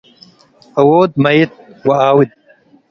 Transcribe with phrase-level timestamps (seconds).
[0.79, 1.51] እዉድ መይት
[1.87, 2.29] ወኣውድ።